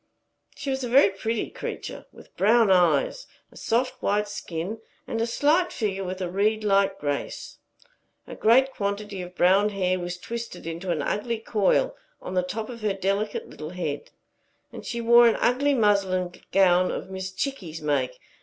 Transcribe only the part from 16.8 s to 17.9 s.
of Miss Chickie's